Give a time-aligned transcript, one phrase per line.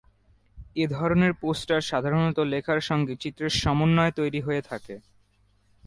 [0.75, 4.95] এ ধরনের পোস্টার সাধারণত লেখার সঙ্গে চিত্রের সমন্বয়ে তৈরি হয়ে থাকে।